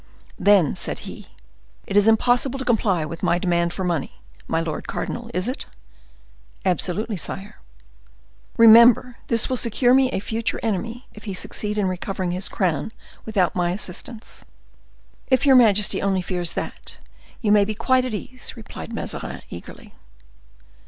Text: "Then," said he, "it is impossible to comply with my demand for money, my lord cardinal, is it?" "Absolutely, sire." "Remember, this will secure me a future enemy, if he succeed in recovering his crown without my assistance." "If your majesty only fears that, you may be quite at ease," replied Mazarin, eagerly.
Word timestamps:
"Then," 0.39 0.73
said 0.73 1.05
he, 1.05 1.27
"it 1.85 1.95
is 1.95 2.07
impossible 2.07 2.57
to 2.57 2.65
comply 2.65 3.05
with 3.05 3.21
my 3.21 3.37
demand 3.37 3.71
for 3.71 3.83
money, 3.83 4.13
my 4.47 4.59
lord 4.59 4.87
cardinal, 4.87 5.29
is 5.31 5.47
it?" 5.47 5.67
"Absolutely, 6.65 7.17
sire." 7.17 7.57
"Remember, 8.57 9.17
this 9.27 9.47
will 9.47 9.57
secure 9.57 9.93
me 9.93 10.09
a 10.09 10.19
future 10.19 10.59
enemy, 10.63 11.05
if 11.13 11.25
he 11.25 11.35
succeed 11.35 11.77
in 11.77 11.85
recovering 11.87 12.31
his 12.31 12.49
crown 12.49 12.91
without 13.25 13.53
my 13.55 13.69
assistance." 13.69 14.43
"If 15.27 15.45
your 15.45 15.55
majesty 15.55 16.01
only 16.01 16.23
fears 16.23 16.53
that, 16.53 16.97
you 17.39 17.51
may 17.51 17.63
be 17.63 17.75
quite 17.75 18.03
at 18.03 18.15
ease," 18.15 18.53
replied 18.57 18.93
Mazarin, 18.93 19.43
eagerly. 19.51 19.93